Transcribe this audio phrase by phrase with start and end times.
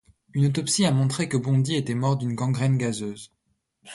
[0.33, 3.31] Une autopsie a montré que Bondy était mort d'une gangrène gazeuse.